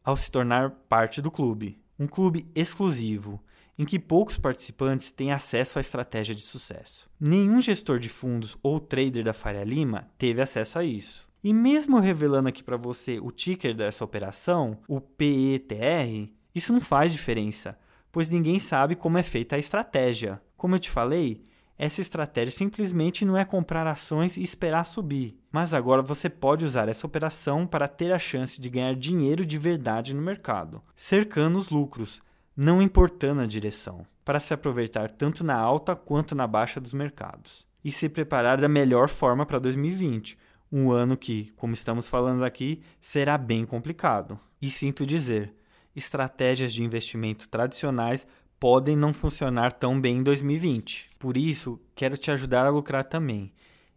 ao 0.04 0.16
se 0.16 0.30
tornar 0.30 0.70
parte 0.88 1.22
do 1.22 1.30
clube. 1.30 1.80
Um 1.98 2.06
clube 2.06 2.46
exclusivo, 2.54 3.40
em 3.78 3.84
que 3.84 3.98
poucos 3.98 4.36
participantes 4.36 5.10
têm 5.10 5.32
acesso 5.32 5.78
à 5.78 5.80
estratégia 5.80 6.34
de 6.34 6.42
sucesso. 6.42 7.08
Nenhum 7.18 7.60
gestor 7.60 7.98
de 7.98 8.08
fundos 8.08 8.56
ou 8.62 8.78
trader 8.78 9.24
da 9.24 9.32
Faria 9.32 9.64
Lima 9.64 10.10
teve 10.18 10.42
acesso 10.42 10.78
a 10.78 10.84
isso. 10.84 11.28
E 11.44 11.52
mesmo 11.52 12.00
revelando 12.00 12.48
aqui 12.48 12.62
para 12.62 12.78
você 12.78 13.20
o 13.20 13.30
ticker 13.30 13.76
dessa 13.76 14.02
operação, 14.02 14.78
o 14.88 14.98
PETR, 14.98 16.32
isso 16.54 16.72
não 16.72 16.80
faz 16.80 17.12
diferença, 17.12 17.78
pois 18.10 18.30
ninguém 18.30 18.58
sabe 18.58 18.94
como 18.94 19.18
é 19.18 19.22
feita 19.22 19.54
a 19.54 19.58
estratégia. 19.58 20.40
Como 20.56 20.74
eu 20.74 20.78
te 20.78 20.88
falei, 20.88 21.44
essa 21.76 22.00
estratégia 22.00 22.50
simplesmente 22.50 23.26
não 23.26 23.36
é 23.36 23.44
comprar 23.44 23.86
ações 23.86 24.38
e 24.38 24.42
esperar 24.42 24.84
subir, 24.84 25.38
mas 25.52 25.74
agora 25.74 26.00
você 26.00 26.30
pode 26.30 26.64
usar 26.64 26.88
essa 26.88 27.06
operação 27.06 27.66
para 27.66 27.88
ter 27.88 28.10
a 28.10 28.18
chance 28.18 28.58
de 28.58 28.70
ganhar 28.70 28.94
dinheiro 28.94 29.44
de 29.44 29.58
verdade 29.58 30.14
no 30.14 30.22
mercado, 30.22 30.80
cercando 30.96 31.58
os 31.58 31.68
lucros, 31.68 32.22
não 32.56 32.80
importando 32.80 33.42
a 33.42 33.46
direção, 33.46 34.06
para 34.24 34.40
se 34.40 34.54
aproveitar 34.54 35.10
tanto 35.10 35.44
na 35.44 35.56
alta 35.56 35.94
quanto 35.94 36.34
na 36.34 36.46
baixa 36.46 36.80
dos 36.80 36.94
mercados. 36.94 37.66
E 37.84 37.92
se 37.92 38.08
preparar 38.08 38.58
da 38.58 38.68
melhor 38.68 39.10
forma 39.10 39.44
para 39.44 39.58
2020, 39.58 40.38
um 40.76 40.90
ano 40.90 41.16
que, 41.16 41.52
como 41.54 41.72
estamos 41.72 42.08
falando 42.08 42.44
aqui, 42.44 42.82
será 43.00 43.38
bem 43.38 43.64
complicado. 43.64 44.40
E 44.60 44.68
sinto 44.68 45.06
dizer, 45.06 45.54
estratégias 45.94 46.74
de 46.74 46.82
investimento 46.82 47.48
tradicionais 47.48 48.26
podem 48.58 48.96
não 48.96 49.12
funcionar 49.12 49.70
tão 49.70 50.00
bem 50.00 50.16
em 50.16 50.22
2020. 50.24 51.10
Por 51.16 51.36
isso, 51.36 51.80
quero 51.94 52.18
te 52.18 52.32
ajudar 52.32 52.66
a 52.66 52.70
lucrar 52.70 53.04
também 53.04 53.52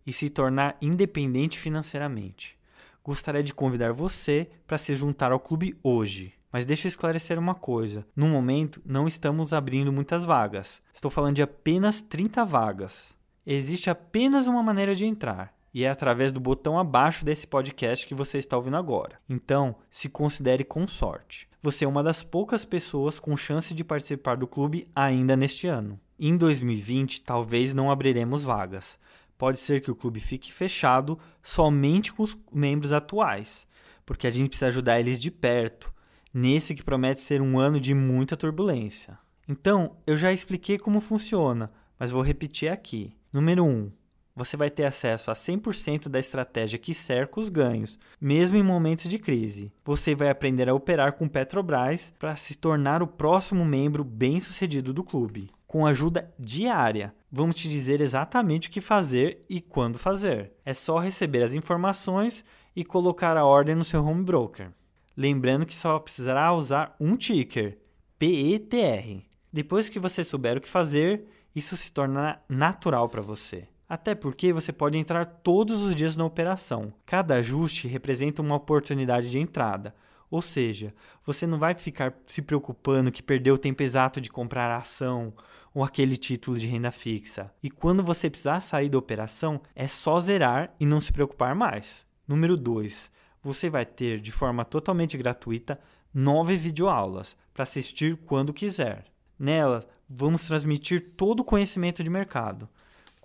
e 0.06 0.14
se 0.14 0.30
tornar 0.30 0.78
independente 0.80 1.58
financeiramente. 1.58 2.56
Gostaria 3.04 3.42
de 3.42 3.56
convidar 3.56 3.92
você 3.92 4.48
para 4.68 4.78
se 4.78 4.94
juntar 4.94 5.32
ao 5.32 5.40
clube 5.40 5.76
hoje. 5.82 6.32
Mas 6.52 6.64
deixa 6.64 6.86
eu 6.86 6.90
esclarecer 6.90 7.40
uma 7.40 7.56
coisa: 7.56 8.06
no 8.16 8.28
momento 8.28 8.84
não 8.86 9.08
estamos 9.08 9.52
abrindo 9.52 9.92
muitas 9.92 10.24
vagas. 10.24 10.80
Estou 10.94 11.10
falando 11.10 11.38
de 11.38 11.42
apenas 11.42 12.02
30 12.04 12.46
vagas. 12.46 13.18
Existe 13.44 13.90
apenas 13.90 14.46
uma 14.46 14.62
maneira 14.62 14.94
de 14.94 15.06
entrar 15.06 15.57
e 15.78 15.84
é 15.84 15.90
através 15.92 16.32
do 16.32 16.40
botão 16.40 16.80
abaixo 16.80 17.24
desse 17.24 17.46
podcast 17.46 18.08
que 18.08 18.16
você 18.16 18.40
está 18.40 18.58
ouvindo 18.58 18.78
agora. 18.78 19.20
Então, 19.30 19.76
se 19.92 20.10
considere 20.10 20.64
com 20.64 20.88
sorte. 20.88 21.48
Você 21.62 21.86
é 21.86 21.88
uma 21.88 22.02
das 22.02 22.24
poucas 22.24 22.66
pessoas 22.66 23.20
com 23.20 23.38
chance 23.38 23.76
de 23.76 23.84
participar 23.84 24.38
do 24.38 24.48
clube 24.48 24.88
ainda 24.96 25.38
neste 25.38 25.68
ano. 25.68 26.00
Em 26.20 26.36
2020, 26.36 27.22
talvez 27.22 27.76
não 27.76 27.92
abriremos 27.92 28.44
vagas. 28.44 28.98
Pode 29.38 29.60
ser 29.60 29.80
que 29.80 29.92
o 29.92 29.96
clube 29.96 30.20
fique 30.20 30.52
fechado 30.52 31.20
somente 31.44 32.12
com 32.12 32.24
os 32.24 32.36
membros 32.52 32.92
atuais, 32.92 33.68
porque 34.04 34.26
a 34.26 34.32
gente 34.32 34.50
precisa 34.50 34.70
ajudar 34.70 35.00
eles 35.00 35.22
de 35.22 35.30
perto, 35.30 35.94
nesse 36.34 36.74
que 36.74 36.84
promete 36.84 37.22
ser 37.22 37.40
um 37.40 37.60
ano 37.60 37.80
de 37.80 37.94
muita 37.94 38.36
turbulência. 38.36 39.16
Então, 39.48 39.96
eu 40.08 40.18
já 40.18 40.34
expliquei 40.34 40.80
como 40.80 41.00
funciona, 41.00 41.72
mas 42.00 42.10
vou 42.10 42.24
repetir 42.24 42.68
aqui. 42.68 43.16
Número 43.32 43.64
1. 43.64 43.68
Um, 43.68 43.92
você 44.38 44.56
vai 44.56 44.70
ter 44.70 44.86
acesso 44.86 45.32
a 45.32 45.34
100% 45.34 46.08
da 46.08 46.20
estratégia 46.20 46.78
que 46.78 46.94
cerca 46.94 47.40
os 47.40 47.50
ganhos, 47.50 47.98
mesmo 48.22 48.56
em 48.56 48.62
momentos 48.62 49.10
de 49.10 49.18
crise. 49.18 49.74
Você 49.84 50.14
vai 50.14 50.30
aprender 50.30 50.70
a 50.70 50.76
operar 50.76 51.14
com 51.14 51.28
Petrobras 51.28 52.14
para 52.20 52.36
se 52.36 52.56
tornar 52.56 53.02
o 53.02 53.08
próximo 53.08 53.66
membro 53.66 54.04
bem-sucedido 54.04 54.94
do 54.94 55.04
clube. 55.04 55.50
Com 55.66 55.88
ajuda 55.88 56.32
diária, 56.38 57.16
vamos 57.32 57.56
te 57.56 57.68
dizer 57.68 58.00
exatamente 58.00 58.68
o 58.68 58.72
que 58.72 58.80
fazer 58.80 59.44
e 59.50 59.60
quando 59.60 59.98
fazer. 59.98 60.52
É 60.64 60.72
só 60.72 61.00
receber 61.00 61.42
as 61.42 61.54
informações 61.54 62.46
e 62.76 62.86
colocar 62.86 63.36
a 63.38 63.44
ordem 63.44 63.74
no 63.74 63.84
seu 63.84 64.06
home 64.06 64.24
broker. 64.24 64.70
Lembrando 65.18 65.66
que 65.66 65.74
só 65.74 65.98
precisará 65.98 66.54
usar 66.54 66.96
um 67.00 67.18
ticker, 67.18 67.80
PETR. 68.20 69.24
Depois 69.52 69.90
que 69.90 70.00
você 70.00 70.24
souber 70.24 70.58
o 70.58 70.62
que 70.62 70.70
fazer, 70.70 71.26
isso 71.56 71.76
se 71.76 71.92
torna 71.92 72.40
natural 72.48 73.10
para 73.10 73.20
você. 73.20 73.68
Até 73.90 74.14
porque 74.14 74.52
você 74.52 74.74
pode 74.74 74.98
entrar 74.98 75.26
todos 75.26 75.82
os 75.82 75.96
dias 75.96 76.18
na 76.18 76.26
operação. 76.26 76.94
Cada 77.06 77.36
ajuste 77.36 77.88
representa 77.88 78.42
uma 78.42 78.56
oportunidade 78.56 79.32
de 79.32 79.40
entrada. 79.40 79.96
Ou 80.30 80.42
seja, 80.42 80.94
você 81.26 81.48
não 81.48 81.58
vai 81.58 81.74
ficar 81.74 82.14
se 82.26 82.42
preocupando 82.42 83.12
que 83.12 83.24
perdeu 83.24 83.56
o 83.56 83.58
tempo 83.58 83.82
exato 83.82 84.20
de 84.20 84.30
comprar 84.30 84.70
a 84.70 84.78
ação 84.78 85.34
ou 85.74 85.86
aquele 85.86 86.18
título 86.18 86.58
de 86.58 86.68
renda 86.68 86.92
fixa. 86.92 87.50
E 87.64 87.72
quando 87.72 88.04
você 88.04 88.30
precisar 88.30 88.60
sair 88.60 88.90
da 88.90 88.98
operação, 88.98 89.62
é 89.74 89.88
só 89.88 90.20
zerar 90.20 90.74
e 90.78 90.86
não 90.86 91.00
se 91.00 91.14
preocupar 91.14 91.56
mais. 91.56 92.06
Número 92.28 92.58
2. 92.58 93.10
Você 93.42 93.70
vai 93.70 93.86
ter 93.86 94.20
de 94.20 94.34
forma 94.34 94.66
totalmente 94.66 95.18
gratuita 95.18 95.80
nove 96.14 96.58
videoaulas 96.58 97.38
para 97.54 97.64
assistir 97.64 98.18
quando 98.26 98.54
quiser. 98.54 99.06
Nelas, 99.40 99.88
vamos 100.10 100.46
transmitir 100.46 101.12
todo 101.16 101.40
o 101.40 101.46
conhecimento 101.46 102.04
de 102.04 102.10
mercado 102.10 102.68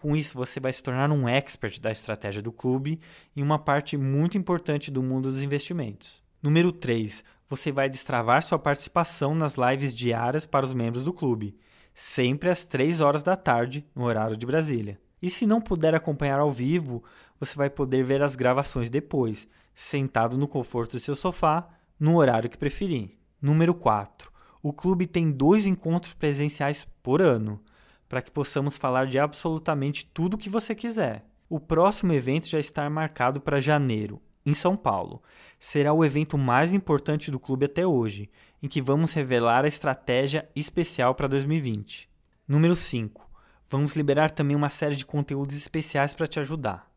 com 0.03 0.17
isso, 0.17 0.37
você 0.37 0.59
vai 0.59 0.73
se 0.73 0.83
tornar 0.83 1.13
um 1.13 1.29
expert 1.29 1.81
da 1.81 1.93
estratégia 1.93 2.43
do 2.43 2.51
clube 2.51 2.99
em 3.37 3.43
uma 3.43 3.57
parte 3.57 3.97
muito 3.97 4.37
importante 4.37 4.91
do 4.91 5.01
mundo 5.01 5.31
dos 5.31 5.41
investimentos. 5.41 6.21
Número 6.43 6.73
3. 6.73 7.23
Você 7.49 7.71
vai 7.71 7.89
destravar 7.89 8.43
sua 8.43 8.59
participação 8.59 9.33
nas 9.33 9.55
lives 9.55 9.95
diárias 9.95 10.45
para 10.45 10.67
os 10.67 10.75
membros 10.75 11.05
do 11.05 11.13
clube, 11.13 11.57
sempre 11.95 12.51
às 12.51 12.65
3 12.65 13.01
horas 13.01 13.23
da 13.23 13.37
tarde, 13.37 13.87
no 13.95 14.03
horário 14.03 14.37
de 14.37 14.45
Brasília. 14.45 14.99
E 15.23 15.31
se 15.31 15.47
não 15.47 15.61
puder 15.61 15.95
acompanhar 15.95 16.41
ao 16.41 16.51
vivo, 16.51 17.05
você 17.39 17.55
vai 17.55 17.71
poder 17.71 18.03
ver 18.03 18.25
as 18.25 18.35
gravações 18.35 18.91
depois, 18.91 19.47
sentado 19.73 20.37
no 20.37 20.49
conforto 20.49 20.97
do 20.97 21.01
seu 21.01 21.15
sofá, 21.15 21.69
no 22.01 22.17
horário 22.17 22.51
que 22.51 22.59
preferir. 22.59 23.17
Número 23.41 23.73
4. 23.73 24.33
O 24.61 24.73
clube 24.73 25.07
tem 25.07 25.31
dois 25.31 25.65
encontros 25.65 26.13
presenciais 26.13 26.85
por 27.05 27.23
ano 27.23 27.61
para 28.13 28.21
que 28.21 28.31
possamos 28.31 28.77
falar 28.77 29.07
de 29.07 29.19
absolutamente 29.19 30.05
tudo 30.05 30.35
o 30.35 30.39
que 30.39 30.51
você 30.51 30.75
quiser. 30.75 31.25
O 31.49 31.59
próximo 31.59 32.13
evento 32.13 32.47
já 32.47 32.61
está 32.61 32.91
marcado 32.91 33.41
para 33.41 33.59
janeiro, 33.59 34.21
em 34.45 34.53
São 34.53 34.77
Paulo. 34.77 35.23
Será 35.59 35.95
o 35.95 36.05
evento 36.05 36.37
mais 36.37 36.75
importante 36.75 37.31
do 37.31 37.41
clube 37.41 37.65
até 37.65 37.87
hoje, 37.87 38.29
em 38.63 38.69
que 38.69 38.83
vamos 38.83 39.15
revelar 39.15 39.65
a 39.65 39.69
estratégia 39.69 40.47
especial 40.55 41.15
para 41.15 41.27
2020. 41.27 42.07
Número 42.47 42.77
5. 42.77 43.31
Vamos 43.67 43.97
liberar 43.97 44.31
também 44.31 44.55
uma 44.55 44.69
série 44.69 44.95
de 44.95 45.07
conteúdos 45.07 45.57
especiais 45.57 46.13
para 46.13 46.27
te 46.27 46.39
ajudar. 46.39 46.93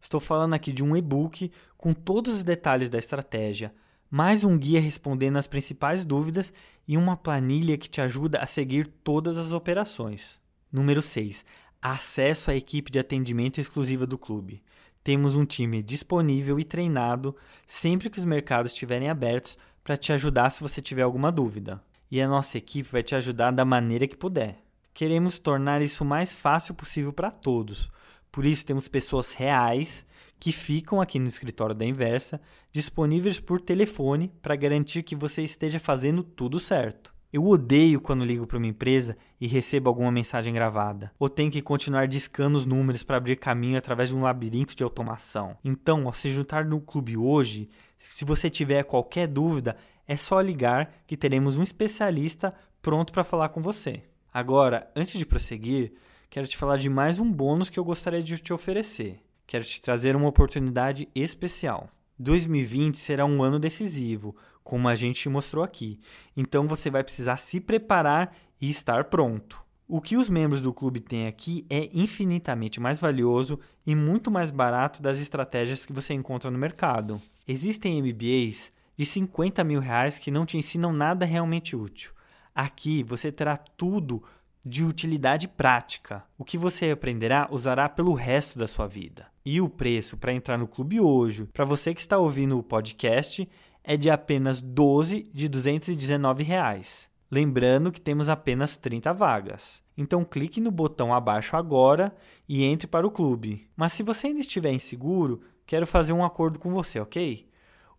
Estou 0.00 0.18
falando 0.18 0.54
aqui 0.54 0.72
de 0.72 0.82
um 0.82 0.96
e-book 0.96 1.52
com 1.76 1.92
todos 1.92 2.36
os 2.36 2.42
detalhes 2.42 2.88
da 2.88 2.96
estratégia, 2.96 3.74
mais 4.10 4.44
um 4.44 4.56
guia 4.56 4.80
respondendo 4.80 5.36
as 5.36 5.46
principais 5.46 6.06
dúvidas 6.06 6.54
e 6.88 6.96
uma 6.96 7.18
planilha 7.18 7.76
que 7.76 7.90
te 7.90 8.00
ajuda 8.00 8.38
a 8.38 8.46
seguir 8.46 8.86
todas 8.86 9.36
as 9.36 9.52
operações. 9.52 10.42
Número 10.74 11.00
6. 11.00 11.44
Acesso 11.80 12.50
à 12.50 12.56
equipe 12.56 12.90
de 12.90 12.98
atendimento 12.98 13.60
exclusiva 13.60 14.04
do 14.04 14.18
clube. 14.18 14.60
Temos 15.04 15.36
um 15.36 15.44
time 15.44 15.80
disponível 15.80 16.58
e 16.58 16.64
treinado 16.64 17.36
sempre 17.64 18.10
que 18.10 18.18
os 18.18 18.24
mercados 18.24 18.72
estiverem 18.72 19.08
abertos 19.08 19.56
para 19.84 19.96
te 19.96 20.12
ajudar 20.12 20.50
se 20.50 20.60
você 20.60 20.80
tiver 20.80 21.02
alguma 21.02 21.30
dúvida. 21.30 21.80
E 22.10 22.20
a 22.20 22.26
nossa 22.26 22.58
equipe 22.58 22.90
vai 22.90 23.04
te 23.04 23.14
ajudar 23.14 23.52
da 23.52 23.64
maneira 23.64 24.08
que 24.08 24.16
puder. 24.16 24.58
Queremos 24.92 25.38
tornar 25.38 25.80
isso 25.80 26.02
o 26.02 26.06
mais 26.08 26.32
fácil 26.32 26.74
possível 26.74 27.12
para 27.12 27.30
todos. 27.30 27.88
Por 28.32 28.44
isso, 28.44 28.66
temos 28.66 28.88
pessoas 28.88 29.32
reais 29.32 30.04
que 30.40 30.50
ficam 30.50 31.00
aqui 31.00 31.20
no 31.20 31.28
escritório 31.28 31.72
da 31.72 31.86
Inversa, 31.86 32.40
disponíveis 32.72 33.38
por 33.38 33.60
telefone 33.60 34.32
para 34.42 34.56
garantir 34.56 35.04
que 35.04 35.14
você 35.14 35.40
esteja 35.42 35.78
fazendo 35.78 36.24
tudo 36.24 36.58
certo. 36.58 37.13
Eu 37.34 37.48
odeio 37.48 38.00
quando 38.00 38.24
ligo 38.24 38.46
para 38.46 38.58
uma 38.58 38.68
empresa 38.68 39.16
e 39.40 39.48
recebo 39.48 39.88
alguma 39.88 40.12
mensagem 40.12 40.54
gravada, 40.54 41.10
ou 41.18 41.28
tenho 41.28 41.50
que 41.50 41.60
continuar 41.60 42.06
discando 42.06 42.54
os 42.54 42.64
números 42.64 43.02
para 43.02 43.16
abrir 43.16 43.34
caminho 43.34 43.76
através 43.76 44.10
de 44.10 44.14
um 44.14 44.22
labirinto 44.22 44.76
de 44.76 44.84
automação. 44.84 45.56
Então, 45.64 46.06
ao 46.06 46.12
se 46.12 46.30
juntar 46.30 46.64
no 46.64 46.80
clube 46.80 47.16
hoje, 47.16 47.68
se 47.98 48.24
você 48.24 48.48
tiver 48.48 48.84
qualquer 48.84 49.26
dúvida, 49.26 49.76
é 50.06 50.16
só 50.16 50.40
ligar 50.40 51.02
que 51.08 51.16
teremos 51.16 51.58
um 51.58 51.64
especialista 51.64 52.54
pronto 52.80 53.12
para 53.12 53.24
falar 53.24 53.48
com 53.48 53.60
você. 53.60 54.04
Agora, 54.32 54.88
antes 54.94 55.18
de 55.18 55.26
prosseguir, 55.26 55.92
quero 56.30 56.46
te 56.46 56.56
falar 56.56 56.76
de 56.76 56.88
mais 56.88 57.18
um 57.18 57.28
bônus 57.28 57.68
que 57.68 57.80
eu 57.80 57.84
gostaria 57.84 58.22
de 58.22 58.38
te 58.38 58.52
oferecer. 58.52 59.18
quero 59.44 59.64
te 59.64 59.80
trazer 59.80 60.14
uma 60.14 60.28
oportunidade 60.28 61.08
especial. 61.12 61.90
2020 62.16 62.96
será 62.96 63.26
um 63.26 63.42
ano 63.42 63.58
decisivo, 63.58 64.36
como 64.64 64.88
a 64.88 64.94
gente 64.96 65.28
mostrou 65.28 65.62
aqui. 65.62 66.00
Então 66.34 66.66
você 66.66 66.90
vai 66.90 67.04
precisar 67.04 67.36
se 67.36 67.60
preparar 67.60 68.34
e 68.60 68.70
estar 68.70 69.04
pronto. 69.04 69.62
O 69.86 70.00
que 70.00 70.16
os 70.16 70.30
membros 70.30 70.62
do 70.62 70.72
clube 70.72 70.98
têm 70.98 71.26
aqui 71.26 71.66
é 71.68 71.90
infinitamente 71.92 72.80
mais 72.80 72.98
valioso 72.98 73.60
e 73.86 73.94
muito 73.94 74.30
mais 74.30 74.50
barato 74.50 75.02
das 75.02 75.18
estratégias 75.18 75.84
que 75.84 75.92
você 75.92 76.14
encontra 76.14 76.50
no 76.50 76.58
mercado. 76.58 77.20
Existem 77.46 78.02
MBAs 78.02 78.72
de 78.96 79.04
50 79.04 79.62
mil 79.62 79.80
reais 79.80 80.18
que 80.18 80.30
não 80.30 80.46
te 80.46 80.56
ensinam 80.56 80.90
nada 80.90 81.26
realmente 81.26 81.76
útil. 81.76 82.12
Aqui 82.54 83.02
você 83.02 83.30
terá 83.30 83.58
tudo 83.58 84.22
de 84.64 84.82
utilidade 84.82 85.46
prática. 85.46 86.24
O 86.38 86.44
que 86.44 86.56
você 86.56 86.90
aprenderá 86.90 87.46
usará 87.50 87.86
pelo 87.86 88.14
resto 88.14 88.58
da 88.58 88.66
sua 88.66 88.86
vida. 88.86 89.26
E 89.44 89.60
o 89.60 89.68
preço 89.68 90.16
para 90.16 90.32
entrar 90.32 90.56
no 90.56 90.66
clube 90.66 90.98
hoje, 90.98 91.44
para 91.52 91.66
você 91.66 91.92
que 91.92 92.00
está 92.00 92.16
ouvindo 92.16 92.58
o 92.58 92.62
podcast, 92.62 93.46
é 93.84 93.96
de 93.96 94.08
apenas 94.08 94.62
12 94.62 95.30
de 95.32 95.46
219 95.46 96.42
reais. 96.42 97.08
Lembrando 97.30 97.92
que 97.92 98.00
temos 98.00 98.28
apenas 98.28 98.76
30 98.76 99.12
vagas. 99.12 99.82
Então 99.96 100.24
clique 100.24 100.60
no 100.60 100.70
botão 100.70 101.12
abaixo 101.12 101.56
agora 101.56 102.14
e 102.48 102.64
entre 102.64 102.86
para 102.86 103.06
o 103.06 103.10
clube. 103.10 103.68
Mas 103.76 103.92
se 103.92 104.02
você 104.02 104.28
ainda 104.28 104.40
estiver 104.40 104.72
inseguro, 104.72 105.42
quero 105.66 105.86
fazer 105.86 106.12
um 106.12 106.24
acordo 106.24 106.58
com 106.58 106.72
você, 106.72 106.98
ok? 106.98 107.46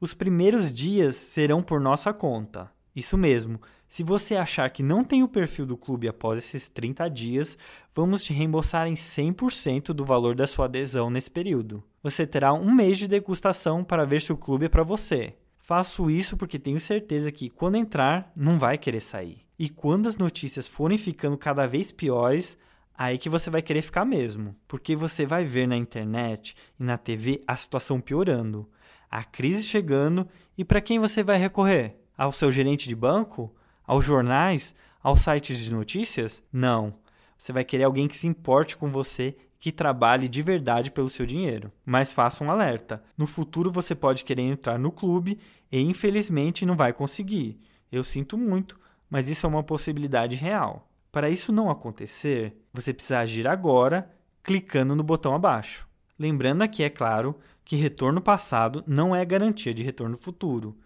Os 0.01 0.13
primeiros 0.13 0.73
dias 0.73 1.15
serão 1.15 1.61
por 1.61 1.79
nossa 1.79 2.11
conta. 2.11 2.71
Isso 2.95 3.17
mesmo. 3.17 3.59
Se 3.87 4.03
você 4.03 4.35
achar 4.35 4.69
que 4.69 4.81
não 4.81 5.03
tem 5.03 5.21
o 5.21 5.27
perfil 5.27 5.65
do 5.65 5.77
clube 5.77 6.07
após 6.07 6.37
esses 6.37 6.67
30 6.67 7.07
dias, 7.09 7.57
vamos 7.93 8.23
te 8.23 8.33
reembolsar 8.33 8.87
em 8.87 8.95
100% 8.95 9.87
do 9.87 10.05
valor 10.05 10.35
da 10.35 10.47
sua 10.47 10.65
adesão 10.65 11.09
nesse 11.09 11.29
período. 11.29 11.83
Você 12.01 12.25
terá 12.25 12.53
um 12.53 12.73
mês 12.73 12.97
de 12.97 13.07
degustação 13.07 13.83
para 13.83 14.05
ver 14.05 14.21
se 14.21 14.33
o 14.33 14.37
clube 14.37 14.65
é 14.65 14.69
para 14.69 14.83
você. 14.83 15.35
Faço 15.65 16.11
isso 16.11 16.37
porque 16.37 16.59
tenho 16.59 16.79
certeza 16.79 17.31
que 17.31 17.49
quando 17.49 17.73
entrar, 17.73 18.31
não 18.35 18.59
vai 18.59 18.77
querer 18.77 19.01
sair. 19.01 19.41
E 19.57 19.67
quando 19.67 20.07
as 20.07 20.15
notícias 20.15 20.67
forem 20.67 20.95
ficando 20.95 21.35
cada 21.35 21.65
vez 21.65 21.91
piores, 21.91 22.55
aí 22.95 23.17
que 23.17 23.29
você 23.29 23.49
vai 23.49 23.63
querer 23.63 23.81
ficar 23.81 24.05
mesmo. 24.05 24.55
Porque 24.67 24.95
você 24.95 25.25
vai 25.25 25.43
ver 25.43 25.67
na 25.67 25.75
internet 25.75 26.55
e 26.79 26.83
na 26.83 26.99
TV 26.99 27.41
a 27.47 27.57
situação 27.57 27.99
piorando, 27.99 28.69
a 29.09 29.23
crise 29.23 29.63
chegando 29.63 30.27
e 30.55 30.63
para 30.63 30.79
quem 30.79 30.99
você 30.99 31.23
vai 31.23 31.39
recorrer? 31.39 31.95
Ao 32.15 32.31
seu 32.31 32.51
gerente 32.51 32.87
de 32.87 32.95
banco? 32.95 33.51
Aos 33.87 34.05
jornais? 34.05 34.75
Aos 35.01 35.21
sites 35.21 35.57
de 35.57 35.71
notícias? 35.71 36.43
Não. 36.53 36.93
Você 37.35 37.51
vai 37.51 37.65
querer 37.65 37.85
alguém 37.85 38.07
que 38.07 38.15
se 38.15 38.27
importe 38.27 38.77
com 38.77 38.91
você 38.91 39.35
que 39.65 39.71
trabalhe 39.71 40.27
de 40.27 40.43
verdade 40.43 40.91
pelo 40.91 41.09
seu 41.09 41.25
dinheiro. 41.25 41.71
Mas 41.83 42.13
faça 42.13 42.43
um 42.43 42.51
alerta: 42.51 43.01
no 43.17 43.25
futuro 43.25 43.71
você 43.71 43.95
pode 43.95 44.23
querer 44.23 44.43
entrar 44.43 44.77
no 44.77 44.91
clube 44.91 45.39
e 45.71 45.81
infelizmente 45.81 46.67
não 46.67 46.77
vai 46.77 46.93
conseguir. 46.93 47.59
Eu 47.91 48.03
sinto 48.03 48.37
muito, 48.37 48.79
mas 49.09 49.27
isso 49.27 49.43
é 49.43 49.49
uma 49.49 49.63
possibilidade 49.63 50.35
real. 50.35 50.87
Para 51.11 51.31
isso 51.31 51.51
não 51.51 51.71
acontecer, 51.71 52.55
você 52.71 52.93
precisa 52.93 53.17
agir 53.17 53.47
agora, 53.47 54.07
clicando 54.43 54.95
no 54.95 55.01
botão 55.01 55.33
abaixo. 55.33 55.87
Lembrando 56.19 56.61
aqui, 56.61 56.83
é 56.83 56.89
claro, 56.91 57.35
que 57.63 57.75
retorno 57.75 58.21
passado 58.21 58.83
não 58.85 59.15
é 59.15 59.25
garantia 59.25 59.73
de 59.73 59.81
retorno 59.81 60.15
futuro. 60.15 60.77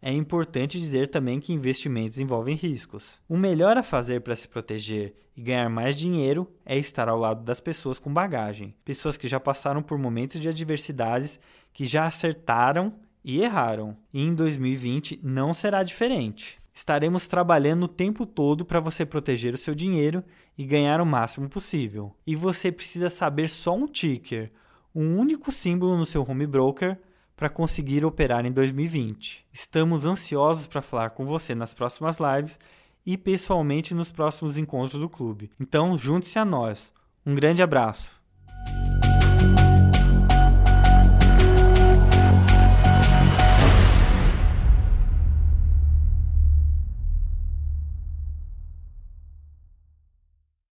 É 0.00 0.12
importante 0.12 0.78
dizer 0.78 1.08
também 1.08 1.40
que 1.40 1.52
investimentos 1.52 2.18
envolvem 2.18 2.54
riscos. 2.54 3.20
O 3.28 3.36
melhor 3.36 3.76
a 3.76 3.82
fazer 3.82 4.20
para 4.20 4.36
se 4.36 4.46
proteger 4.46 5.14
e 5.36 5.42
ganhar 5.42 5.68
mais 5.68 5.98
dinheiro 5.98 6.50
é 6.64 6.78
estar 6.78 7.08
ao 7.08 7.18
lado 7.18 7.42
das 7.44 7.60
pessoas 7.60 7.98
com 7.98 8.12
bagagem, 8.12 8.74
pessoas 8.84 9.16
que 9.16 9.28
já 9.28 9.40
passaram 9.40 9.82
por 9.82 9.98
momentos 9.98 10.40
de 10.40 10.48
adversidades, 10.48 11.38
que 11.72 11.84
já 11.84 12.06
acertaram 12.06 12.94
e 13.24 13.42
erraram. 13.42 13.96
E 14.12 14.22
em 14.22 14.34
2020 14.34 15.20
não 15.22 15.52
será 15.52 15.82
diferente. 15.82 16.58
Estaremos 16.72 17.26
trabalhando 17.26 17.84
o 17.84 17.88
tempo 17.88 18.26
todo 18.26 18.64
para 18.64 18.80
você 18.80 19.06
proteger 19.06 19.54
o 19.54 19.58
seu 19.58 19.74
dinheiro 19.74 20.22
e 20.58 20.64
ganhar 20.64 21.00
o 21.00 21.06
máximo 21.06 21.48
possível. 21.48 22.14
E 22.26 22.36
você 22.36 22.70
precisa 22.70 23.08
saber 23.08 23.48
só 23.48 23.74
um 23.74 23.86
ticker, 23.86 24.52
um 24.94 25.18
único 25.18 25.50
símbolo 25.50 25.96
no 25.96 26.06
seu 26.06 26.22
home 26.22 26.46
broker 26.46 26.98
para 27.36 27.50
conseguir 27.50 28.04
operar 28.04 28.46
em 28.46 28.50
2020. 28.50 29.46
Estamos 29.52 30.06
ansiosos 30.06 30.66
para 30.66 30.80
falar 30.80 31.10
com 31.10 31.26
você 31.26 31.54
nas 31.54 31.74
próximas 31.74 32.18
lives 32.18 32.58
e 33.04 33.16
pessoalmente 33.18 33.94
nos 33.94 34.10
próximos 34.10 34.56
encontros 34.56 35.00
do 35.00 35.08
clube. 35.08 35.50
Então, 35.60 35.96
junte-se 35.96 36.38
a 36.38 36.44
nós. 36.44 36.92
Um 37.24 37.34
grande 37.34 37.62
abraço. 37.62 38.20